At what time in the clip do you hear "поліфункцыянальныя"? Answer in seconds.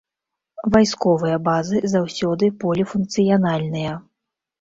2.63-3.93